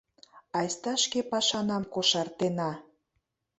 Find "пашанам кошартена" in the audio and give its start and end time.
1.31-2.71